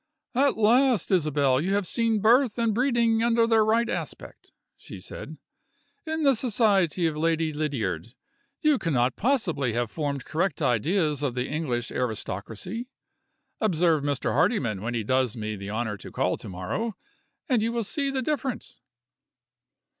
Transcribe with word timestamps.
"At 0.33 0.57
last, 0.57 1.11
Isabel, 1.11 1.61
you 1.61 1.75
have 1.75 1.85
seen 1.85 2.21
birth 2.21 2.57
and 2.57 2.73
breeding 2.73 3.21
under 3.21 3.45
their 3.45 3.63
right 3.63 3.87
aspect," 3.87 4.51
she 4.75 4.99
said. 4.99 5.37
"In 6.07 6.23
the 6.23 6.33
society 6.33 7.05
of 7.05 7.15
Lady 7.15 7.53
Lydiard, 7.53 8.15
you 8.61 8.79
cannot 8.79 9.15
possibly 9.15 9.73
have 9.73 9.91
formed 9.91 10.25
correct 10.25 10.59
ideas 10.59 11.21
of 11.21 11.35
the 11.35 11.45
English 11.47 11.91
aristocracy. 11.91 12.87
Observe 13.59 14.01
Mr. 14.03 14.31
Hardyman 14.33 14.81
when 14.81 14.95
he 14.95 15.03
does 15.03 15.37
me 15.37 15.55
the 15.55 15.69
honor 15.69 15.97
to 15.97 16.11
call 16.11 16.35
to 16.35 16.49
morrow 16.49 16.95
and 17.47 17.61
you 17.61 17.71
will 17.71 17.83
see 17.83 18.09
the 18.09 18.23
difference." 18.23 18.79